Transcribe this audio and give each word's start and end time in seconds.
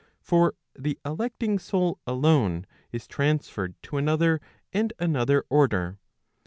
For 0.19 0.55
the 0.73 0.97
electing 1.05 1.59
soul 1.59 1.99
alone, 2.07 2.65
is 2.91 3.05
transferred 3.05 3.75
to 3.83 3.97
another 3.97 4.41
and 4.73 4.91
another 4.97 5.45
order. 5.47 5.99